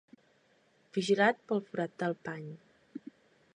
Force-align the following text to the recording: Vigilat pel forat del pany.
Vigilat 0.97 1.45
pel 1.51 1.63
forat 1.69 1.95
del 2.05 2.19
pany. 2.29 2.51